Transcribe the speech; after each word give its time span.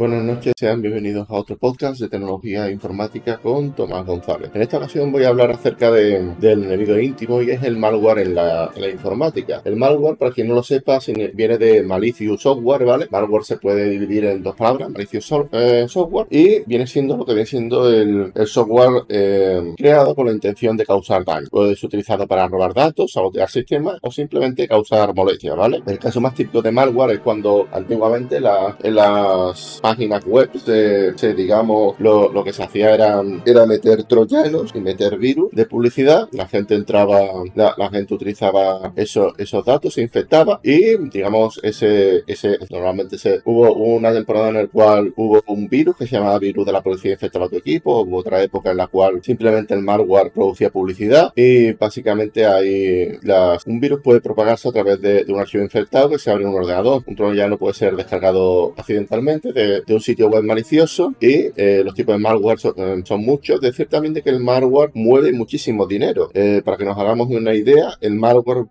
Buenas 0.00 0.24
noches, 0.24 0.54
sean 0.56 0.80
bienvenidos 0.80 1.28
a 1.28 1.34
otro 1.34 1.58
podcast 1.58 2.00
de 2.00 2.08
tecnología 2.08 2.70
informática 2.70 3.36
con 3.36 3.74
Tomás 3.74 4.06
González. 4.06 4.50
En 4.54 4.62
esta 4.62 4.78
ocasión 4.78 5.12
voy 5.12 5.24
a 5.24 5.28
hablar 5.28 5.50
acerca 5.50 5.90
de, 5.90 6.36
del 6.38 6.64
enemigo 6.64 6.98
íntimo 6.98 7.42
y 7.42 7.50
es 7.50 7.62
el 7.64 7.76
malware 7.76 8.20
en 8.20 8.34
la, 8.34 8.72
informática. 8.90 9.60
El 9.62 9.76
malware, 9.76 10.16
para 10.16 10.32
quien 10.32 10.48
no 10.48 10.54
lo 10.54 10.62
sepa, 10.62 11.00
viene 11.34 11.58
de 11.58 11.82
malicious 11.82 12.40
software, 12.40 12.86
¿vale? 12.86 13.08
Malware 13.10 13.44
se 13.44 13.58
puede 13.58 13.90
dividir 13.90 14.24
en 14.24 14.42
dos 14.42 14.56
palabras, 14.56 14.88
malicious 14.88 15.30
eh, 15.52 15.84
software, 15.86 16.28
y 16.30 16.60
viene 16.60 16.86
siendo 16.86 17.18
lo 17.18 17.26
que 17.26 17.34
viene 17.34 17.46
siendo 17.46 17.86
el, 17.90 18.32
software 18.46 19.04
eh, 19.10 19.74
creado 19.76 20.14
con 20.14 20.24
la 20.24 20.32
intención 20.32 20.78
de 20.78 20.86
causar 20.86 21.26
daño. 21.26 21.48
Puede 21.50 21.76
ser 21.76 21.88
utilizado 21.88 22.26
para 22.26 22.48
robar 22.48 22.72
datos, 22.72 23.12
sabotear 23.12 23.50
sistemas 23.50 23.98
o 24.00 24.10
simplemente 24.10 24.66
causar 24.66 25.14
molestia, 25.14 25.54
¿vale? 25.54 25.82
El 25.86 25.98
caso 25.98 26.22
más 26.22 26.34
típico 26.34 26.62
de 26.62 26.72
malware 26.72 27.16
es 27.16 27.20
cuando 27.20 27.68
antiguamente 27.70 28.38
en 28.38 28.94
las 28.94 29.78
páginas 29.90 30.24
web, 30.24 30.50
se, 31.16 31.34
digamos, 31.34 31.98
lo, 31.98 32.32
lo, 32.32 32.44
que 32.44 32.52
se 32.52 32.62
hacía 32.62 32.94
era, 32.94 33.20
era 33.44 33.66
meter 33.66 34.04
troyanos 34.04 34.70
y 34.72 34.78
meter 34.78 35.18
virus 35.18 35.50
de 35.50 35.66
publicidad. 35.66 36.28
La 36.30 36.46
gente 36.46 36.76
entraba, 36.76 37.18
la, 37.56 37.74
la 37.76 37.90
gente 37.90 38.14
utilizaba 38.14 38.92
eso, 38.94 39.32
esos 39.36 39.64
datos, 39.64 39.94
se 39.94 40.02
infectaba 40.02 40.60
y, 40.62 40.96
digamos, 41.08 41.58
ese, 41.64 42.22
ese, 42.28 42.56
normalmente 42.70 43.18
se, 43.18 43.40
hubo 43.44 43.72
una 43.72 44.12
temporada 44.12 44.50
en 44.50 44.54
la 44.54 44.66
cual 44.68 45.12
hubo 45.16 45.42
un 45.48 45.66
virus 45.68 45.96
que 45.96 46.06
se 46.06 46.16
llamaba 46.16 46.38
virus 46.38 46.64
de 46.66 46.72
la 46.72 46.82
policía 46.82 47.10
infectaba 47.10 47.48
tu 47.48 47.56
equipo, 47.56 48.02
hubo 48.02 48.18
otra 48.18 48.40
época 48.44 48.70
en 48.70 48.76
la 48.76 48.86
cual 48.86 49.20
simplemente 49.24 49.74
el 49.74 49.82
malware 49.82 50.30
producía 50.30 50.70
publicidad 50.70 51.32
y 51.34 51.72
básicamente 51.72 52.46
hay 52.46 53.18
las, 53.22 53.66
un 53.66 53.80
virus 53.80 54.02
puede 54.02 54.20
propagarse 54.20 54.68
a 54.68 54.72
través 54.72 55.00
de, 55.00 55.24
de 55.24 55.32
un 55.32 55.40
archivo 55.40 55.64
infectado 55.64 56.10
que 56.10 56.18
se 56.20 56.30
abre 56.30 56.44
en 56.44 56.50
un 56.50 56.56
ordenador. 56.56 57.02
Un 57.06 57.16
troyano 57.16 57.58
puede 57.58 57.74
ser 57.74 57.96
descargado 57.96 58.72
accidentalmente 58.76 59.52
de 59.52 59.79
de, 59.86 59.94
un 59.94 60.00
sitio 60.00 60.28
web 60.28 60.44
malicioso 60.44 61.14
y 61.20 61.48
eh, 61.56 61.82
los 61.84 61.94
tipos 61.94 62.14
de 62.14 62.18
malware 62.18 62.58
eh, 62.76 63.02
son, 63.04 63.24
muchos. 63.24 63.60
Decir 63.60 63.88
también 63.88 64.14
de 64.14 64.22
que 64.22 64.30
el 64.30 64.40
malware 64.40 64.90
mueve 64.94 65.32
muchísimo 65.32 65.86
dinero. 65.86 66.30
Eh, 66.34 66.62
para 66.64 66.76
que 66.76 66.84
nos 66.84 66.98
hagamos 66.98 67.28
una 67.30 67.54
idea, 67.54 67.94
el 68.00 68.14
malware 68.14 68.66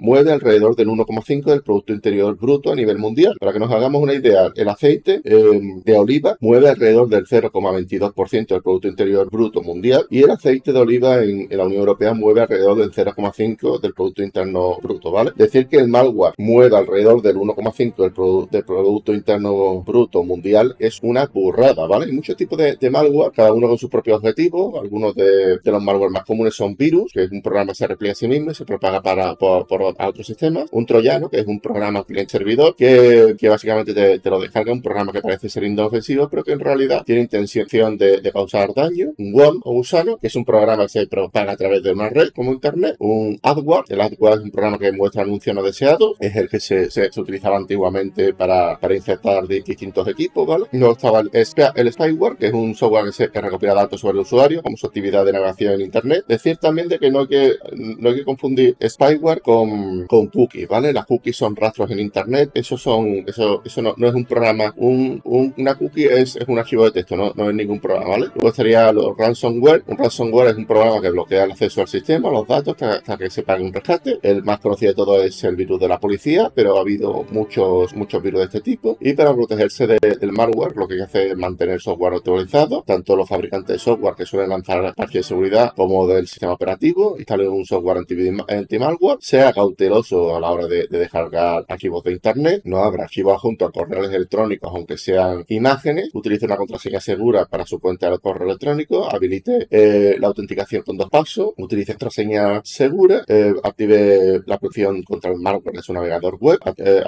mueve 0.00 0.32
alrededor 0.32 0.76
del 0.76 0.88
1,5 0.88 1.44
del 1.44 1.62
Producto 1.62 1.92
Interior 1.92 2.36
Bruto 2.36 2.72
a 2.72 2.74
nivel 2.74 2.98
mundial. 2.98 3.36
Para 3.38 3.52
que 3.52 3.58
nos 3.58 3.70
hagamos 3.70 4.02
una 4.02 4.14
idea, 4.14 4.50
el 4.54 4.68
aceite 4.68 5.20
de 5.22 5.96
oliva 5.96 6.36
mueve 6.40 6.68
alrededor 6.68 7.08
del 7.08 7.26
0,22% 7.26 8.48
del 8.48 8.62
Producto 8.62 8.88
Interior 8.88 9.30
Bruto 9.30 9.62
mundial 9.62 10.06
y 10.10 10.22
el 10.22 10.30
aceite 10.30 10.72
de 10.72 10.78
oliva 10.78 11.22
en, 11.22 11.48
la 11.50 11.64
Unión 11.64 11.80
Europea 11.80 12.14
mueve 12.14 12.42
alrededor 12.42 12.78
del 12.78 12.90
0,5 12.92 13.80
del 13.80 13.94
Producto 13.94 14.22
Interno 14.22 14.78
Bruto, 14.82 15.10
¿vale? 15.10 15.32
Decir 15.36 15.66
que 15.66 15.78
el 15.78 15.88
malware 15.88 16.34
mueve 16.38 16.76
alrededor 16.76 17.22
del 17.22 17.36
1,5 17.36 17.96
del, 17.96 18.50
del 18.50 18.64
Producto 18.64 19.12
Interno 19.12 19.82
Bruto 19.82 20.22
mundial 20.22 20.39
es 20.78 21.00
una 21.02 21.26
burrada, 21.26 21.86
¿vale? 21.86 22.06
Hay 22.06 22.12
muchos 22.12 22.36
tipos 22.36 22.58
de, 22.58 22.90
malware, 22.90 23.32
cada 23.32 23.52
uno 23.52 23.68
con 23.68 23.78
sus 23.78 23.90
propios 23.90 24.18
objetivos. 24.18 24.80
Algunos 24.80 25.14
de, 25.14 25.60
los 25.62 25.82
malware 25.82 26.10
más 26.10 26.24
comunes 26.24 26.54
son 26.54 26.76
virus, 26.76 27.12
que 27.12 27.24
es 27.24 27.30
un 27.30 27.42
programa 27.42 27.72
que 27.72 27.76
se 27.76 27.86
repliega 27.86 28.12
a 28.12 28.16
sí 28.16 28.28
mismo 28.28 28.50
y 28.50 28.54
se 28.54 28.64
propaga 28.64 29.02
para, 29.02 29.34
por, 29.34 29.66
a 29.98 30.08
otros 30.08 30.26
sistemas. 30.26 30.66
Un 30.72 30.86
troyano, 30.86 31.28
que 31.28 31.40
es 31.40 31.46
un 31.46 31.60
programa 31.60 32.04
cliente-servidor, 32.04 32.74
que, 32.76 33.36
básicamente 33.48 34.18
te, 34.18 34.30
lo 34.30 34.40
descarga 34.40 34.72
un 34.72 34.82
programa 34.82 35.12
que 35.12 35.20
parece 35.20 35.48
ser 35.48 35.64
inofensivo, 35.64 36.28
pero 36.28 36.44
que 36.44 36.52
en 36.52 36.60
realidad 36.60 37.02
tiene 37.04 37.22
intención 37.22 37.96
de, 37.96 38.30
causar 38.32 38.72
daño. 38.74 39.12
Un 39.18 39.34
worm 39.34 39.60
o 39.64 39.72
gusano, 39.72 40.18
que 40.18 40.28
es 40.28 40.36
un 40.36 40.44
programa 40.44 40.84
que 40.84 40.90
se 40.90 41.06
propaga 41.06 41.52
a 41.52 41.56
través 41.56 41.82
de 41.82 41.92
una 41.92 42.08
red 42.08 42.28
como 42.30 42.52
Internet. 42.52 42.96
Un 42.98 43.38
adware, 43.42 43.84
el 43.88 44.00
adware 44.00 44.38
es 44.38 44.44
un 44.44 44.50
programa 44.50 44.78
que 44.78 44.92
muestra 44.92 45.22
anuncios 45.22 45.54
no 45.54 45.62
deseados, 45.62 46.16
es 46.20 46.36
el 46.36 46.48
que 46.48 46.60
se, 46.60 46.90
se, 46.90 47.10
utilizaba 47.20 47.56
antiguamente 47.56 48.34
para, 48.34 48.78
para 48.78 48.94
infectar 48.94 49.46
distintos 49.46 50.06
equipos 50.08 50.29
¿vale? 50.34 50.66
Luego 50.72 50.92
estaba 50.92 51.20
el, 51.20 51.92
spyware, 51.92 52.36
que 52.36 52.46
es 52.46 52.52
un 52.52 52.74
software 52.74 53.30
que, 53.32 53.40
recopila 53.40 53.74
datos 53.74 54.00
sobre 54.00 54.14
el 54.14 54.20
usuario, 54.20 54.62
como 54.62 54.76
su 54.76 54.86
actividad 54.86 55.24
de 55.24 55.32
navegación 55.32 55.74
en 55.74 55.80
Internet. 55.82 56.24
Decir 56.28 56.56
también 56.56 56.88
de 56.88 56.98
que 56.98 57.10
no 57.10 57.20
hay 57.20 57.26
que, 57.26 57.56
no 57.72 58.10
hay 58.10 58.16
que 58.16 58.24
confundir 58.24 58.76
spyware 58.82 59.40
con, 59.40 60.06
con 60.06 60.26
cookies, 60.28 60.68
¿vale? 60.68 60.92
Las 60.92 61.06
cookies 61.06 61.36
son 61.36 61.56
rastros 61.56 61.90
en 61.90 62.00
Internet, 62.00 62.50
eso 62.54 62.76
son, 62.76 63.24
eso, 63.26 63.62
eso 63.64 63.82
no, 63.82 63.94
es 64.06 64.14
un 64.14 64.24
programa, 64.24 64.72
un, 64.76 65.20
una 65.24 65.74
cookie 65.74 66.06
es, 66.06 66.36
es, 66.36 66.48
un 66.48 66.58
archivo 66.58 66.84
de 66.84 66.92
texto, 66.92 67.16
no, 67.16 67.32
no 67.34 67.48
es 67.48 67.54
ningún 67.54 67.80
programa, 67.80 68.10
¿vale? 68.10 68.26
Luego 68.34 68.48
estaría 68.48 68.92
los 68.92 69.16
ransomware. 69.16 69.84
Un 69.86 69.98
ransomware 69.98 70.50
es 70.50 70.56
un 70.56 70.66
programa 70.66 71.00
que 71.00 71.10
bloquea 71.10 71.44
el 71.44 71.52
acceso 71.52 71.80
al 71.80 71.88
sistema, 71.88 72.30
los 72.30 72.46
datos, 72.46 72.80
hasta, 72.80 73.16
que 73.16 73.30
se 73.30 73.42
pague 73.42 73.64
un 73.64 73.72
rescate. 73.72 74.18
El 74.22 74.42
más 74.42 74.60
conocido 74.60 74.92
de 74.92 74.96
todo 74.96 75.22
es 75.22 75.42
el 75.44 75.56
virus 75.56 75.80
de 75.80 75.88
la 75.88 75.98
policía, 75.98 76.50
pero 76.54 76.76
ha 76.76 76.80
habido 76.80 77.24
muchos, 77.30 77.94
muchos 77.94 78.22
virus 78.22 78.40
de 78.40 78.46
este 78.46 78.60
tipo. 78.60 78.96
Y 79.00 79.12
para 79.14 79.34
protegerse 79.34 79.86
de, 79.86 79.98
el 80.20 80.32
malware 80.32 80.76
lo 80.76 80.86
que 80.86 81.02
hace 81.02 81.30
es 81.30 81.36
mantener 81.36 81.80
software 81.80 82.14
actualizado, 82.14 82.82
tanto 82.86 83.16
los 83.16 83.28
fabricantes 83.28 83.76
de 83.76 83.78
software 83.78 84.14
que 84.14 84.26
suelen 84.26 84.50
lanzar 84.50 84.94
parches 84.94 85.20
de 85.20 85.22
seguridad 85.22 85.72
como 85.74 86.06
del 86.06 86.26
sistema 86.26 86.52
operativo, 86.52 87.16
instalen 87.18 87.48
un 87.48 87.64
software 87.64 87.98
anti-malware, 87.98 89.18
sea 89.20 89.52
cauteloso 89.52 90.36
a 90.36 90.40
la 90.40 90.50
hora 90.50 90.66
de, 90.66 90.86
descargar 90.90 91.64
archivos 91.68 92.04
de 92.04 92.12
internet, 92.12 92.62
no 92.64 92.78
abra 92.78 93.04
archivos 93.04 93.40
junto 93.40 93.64
a 93.64 93.72
correos 93.72 94.12
electrónicos 94.12 94.70
aunque 94.74 94.96
sean 94.98 95.44
imágenes, 95.48 96.10
utilice 96.14 96.46
una 96.46 96.56
contraseña 96.56 97.00
segura 97.00 97.46
para 97.46 97.66
su 97.66 97.78
cuenta 97.80 98.10
de 98.10 98.18
correo 98.18 98.46
electrónico, 98.48 99.08
habilite 99.10 99.66
eh, 99.70 100.16
la 100.18 100.28
autenticación 100.28 100.82
con 100.82 100.96
dos 100.96 101.08
pasos, 101.10 101.52
utilice 101.56 101.92
contraseña 101.92 102.60
segura, 102.64 103.24
eh, 103.26 103.54
active 103.62 104.42
la 104.46 104.58
protección 104.58 105.02
contra 105.02 105.30
el 105.30 105.38
malware 105.38 105.76
de 105.76 105.82
su 105.82 105.92
navegador 105.92 106.36
web, 106.40 106.58
eh, 106.76 107.02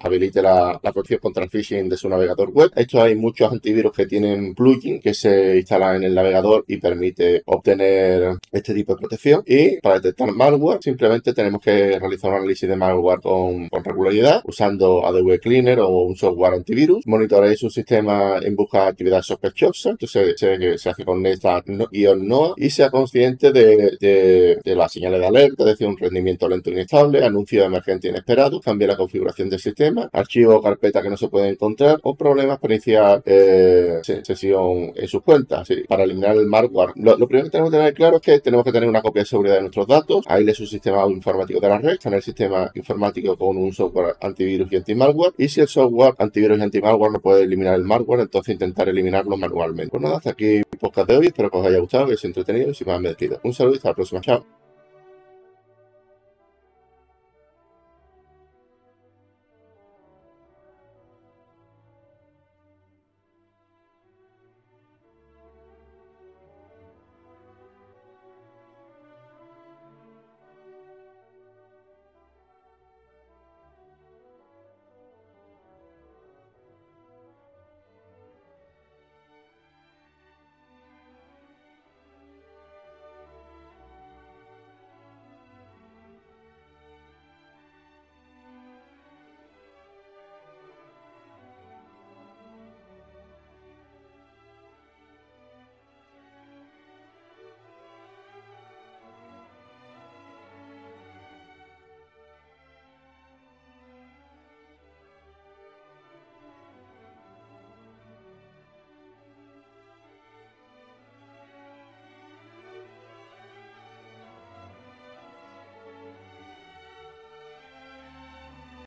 habilite 0.00 0.42
la, 0.42 0.78
la 0.82 0.92
protección 0.92 1.20
contra 1.20 1.44
el 1.44 1.50
phishing 1.50 1.88
de 1.88 1.96
su 1.96 2.08
navegador 2.08 2.47
web. 2.50 2.70
Esto 2.74 3.02
hay 3.02 3.14
muchos 3.14 3.52
antivirus 3.52 3.92
que 3.92 4.06
tienen 4.06 4.54
plugin 4.54 5.00
que 5.00 5.14
se 5.14 5.58
instalan 5.58 5.96
en 5.96 6.04
el 6.04 6.14
navegador 6.14 6.64
y 6.66 6.78
permite 6.78 7.42
obtener 7.46 8.38
este 8.50 8.74
tipo 8.74 8.94
de 8.94 9.00
protección. 9.00 9.42
Y 9.46 9.80
para 9.80 9.96
detectar 9.96 10.32
malware, 10.32 10.82
simplemente 10.82 11.32
tenemos 11.32 11.60
que 11.60 11.98
realizar 11.98 12.30
un 12.30 12.36
análisis 12.38 12.68
de 12.68 12.76
malware 12.76 13.20
con, 13.20 13.68
regularidad 13.84 14.42
usando 14.44 15.06
Adobe 15.06 15.38
Cleaner 15.38 15.80
o 15.80 15.88
un 15.88 16.16
software 16.16 16.54
antivirus. 16.54 17.06
Monitorear 17.06 17.56
su 17.56 17.70
sistema 17.70 18.38
en 18.42 18.56
busca 18.56 18.82
de 18.82 18.88
actividad 18.88 19.22
sospechosa. 19.22 19.90
Entonces 19.90 20.34
se, 20.38 20.78
se 20.78 20.90
hace 20.90 21.04
con 21.04 21.24
esta 21.26 21.62
y 21.92 22.04
NOAA 22.04 22.54
y 22.56 22.70
sea 22.70 22.90
consciente 22.90 23.52
de, 23.52 23.96
de, 24.00 24.74
las 24.74 24.92
señales 24.92 25.20
de 25.20 25.26
alerta, 25.26 25.64
es 25.64 25.70
decir, 25.70 25.86
un 25.86 25.96
rendimiento 25.96 26.48
lento 26.48 26.70
e 26.70 26.74
inestable, 26.74 27.24
anuncio 27.24 27.64
emergente 27.64 28.08
inesperado, 28.08 28.60
cambia 28.60 28.88
la 28.88 28.96
configuración 28.96 29.50
del 29.50 29.60
sistema, 29.60 30.08
archivo 30.12 30.56
o 30.56 30.62
carpeta 30.62 31.02
que 31.02 31.10
no 31.10 31.16
se 31.16 31.28
puede 31.28 31.48
encontrar 31.48 31.98
o 32.02 32.14
problemas 32.14 32.37
para 32.46 32.74
iniciar 32.74 33.22
eh, 33.24 34.00
sesión 34.02 34.92
en 34.94 35.08
sus 35.08 35.22
cuentas. 35.22 35.68
Para 35.88 36.04
eliminar 36.04 36.36
el 36.36 36.46
malware, 36.46 36.92
lo, 36.96 37.16
primero 37.26 37.44
que 37.44 37.50
tenemos 37.50 37.70
que 37.70 37.76
tener 37.76 37.94
claro 37.94 38.16
es 38.16 38.22
que 38.22 38.40
tenemos 38.40 38.64
que 38.64 38.72
tener 38.72 38.88
una 38.88 39.02
copia 39.02 39.22
de 39.22 39.26
seguridad 39.26 39.54
de 39.56 39.62
nuestros 39.62 39.86
datos. 39.86 40.24
Ahí 40.28 40.44
le 40.44 40.54
su 40.54 40.66
sistema 40.66 41.06
informático 41.08 41.60
de 41.60 41.68
la 41.68 41.78
red, 41.78 41.98
tener 41.98 42.18
el 42.18 42.22
sistema 42.22 42.70
informático 42.74 43.36
con 43.36 43.56
un 43.56 43.72
software 43.72 44.16
antivirus 44.20 44.70
y 44.72 44.76
anti-malware. 44.76 45.34
Y 45.38 45.48
si 45.48 45.60
el 45.60 45.68
software 45.68 46.14
antivirus 46.18 46.58
y 46.58 46.62
anti-malware 46.62 47.12
no 47.12 47.20
puede 47.20 47.42
eliminar 47.42 47.74
el 47.74 47.84
malware, 47.84 48.20
entonces 48.20 48.52
intentar 48.52 48.88
eliminarlo 48.88 49.36
manualmente. 49.36 49.90
Pues 49.90 50.02
nada, 50.02 50.16
hasta 50.16 50.30
aquí 50.30 50.56
el 50.56 50.78
podcast 50.78 51.08
de 51.08 51.16
hoy. 51.16 51.26
Espero 51.26 51.50
que 51.50 51.58
os 51.58 51.66
haya 51.66 51.78
gustado, 51.78 52.06
que 52.06 52.14
os 52.14 52.24
haya 52.24 52.28
entretenido 52.28 52.70
y 52.70 52.74
sin 52.74 52.86
más 52.86 53.00
me 53.00 53.08
despido. 53.08 53.40
Un 53.42 53.52
saludo 53.52 53.74
y 53.74 53.76
hasta 53.78 53.88
la 53.90 53.94
próxima. 53.94 54.20
Chao. 54.20 54.57